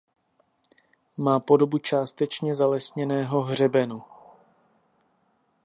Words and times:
Má 1.17 1.39
podobu 1.39 1.77
částečně 1.77 2.55
zalesněného 2.55 3.41
hřebenu. 3.41 4.03